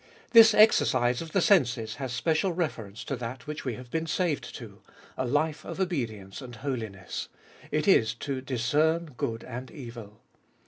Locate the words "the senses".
1.31-1.97